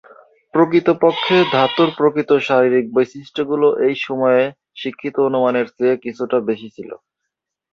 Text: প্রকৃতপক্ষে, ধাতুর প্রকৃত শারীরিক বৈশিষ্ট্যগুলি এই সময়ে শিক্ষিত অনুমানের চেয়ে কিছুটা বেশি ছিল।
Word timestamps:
প্রকৃতপক্ষে, 0.53 1.37
ধাতুর 1.53 1.89
প্রকৃত 1.97 2.29
শারীরিক 2.47 2.85
বৈশিষ্ট্যগুলি 2.95 3.67
এই 3.87 3.95
সময়ে 4.05 4.43
শিক্ষিত 4.75 5.15
অনুমানের 5.27 5.67
চেয়ে 5.77 5.95
কিছুটা 6.05 6.37
বেশি 6.49 6.69
ছিল। 6.75 6.89